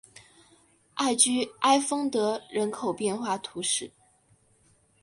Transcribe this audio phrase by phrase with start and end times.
[0.95, 3.91] 艾居埃丰德人口变化图示